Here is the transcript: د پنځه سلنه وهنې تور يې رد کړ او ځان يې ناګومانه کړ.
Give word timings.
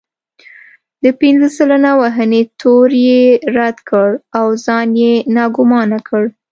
د 1.03 1.05
پنځه 1.19 1.47
سلنه 1.57 1.91
وهنې 2.01 2.41
تور 2.61 2.89
يې 3.07 3.23
رد 3.57 3.77
کړ 3.89 4.07
او 4.37 4.47
ځان 4.65 4.89
يې 5.03 5.13
ناګومانه 5.35 5.99
کړ. 6.07 6.23